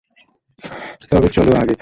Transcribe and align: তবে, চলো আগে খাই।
তবে, 1.09 1.27
চলো 1.29 1.51
আগে 1.53 1.73
খাই। 1.73 1.79